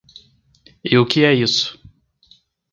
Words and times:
E 0.83 0.93
o 1.01 1.05
que 1.09 1.19
é 1.25 1.31
isso? 1.31 1.69